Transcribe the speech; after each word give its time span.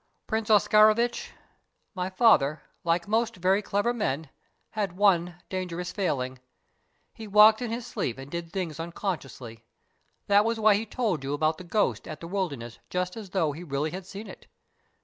Prince 0.25 0.49
Oscarovitch, 0.49 1.29
my 1.93 2.09
father, 2.09 2.63
like 2.83 3.07
most 3.07 3.35
very 3.35 3.61
clever 3.61 3.93
men, 3.93 4.31
had 4.71 4.97
one 4.97 5.35
dangerous 5.47 5.91
failing. 5.91 6.39
He 7.13 7.27
walked 7.27 7.61
in 7.61 7.69
his 7.69 7.85
sleep 7.85 8.17
and 8.17 8.31
did 8.31 8.51
things 8.51 8.79
unconsciously. 8.79 9.63
That 10.25 10.43
was 10.43 10.59
why 10.59 10.73
he 10.73 10.87
told 10.87 11.23
you 11.23 11.35
about 11.35 11.59
the 11.59 11.63
ghost 11.63 12.07
at 12.07 12.19
'The 12.19 12.29
Wilderness' 12.29 12.79
just 12.89 13.15
as 13.15 13.29
though 13.29 13.51
he 13.51 13.63
really 13.63 13.91
had 13.91 14.07
seen 14.07 14.25
it. 14.25 14.47